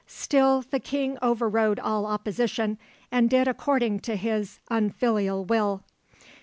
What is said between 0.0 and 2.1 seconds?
Still the King overrode all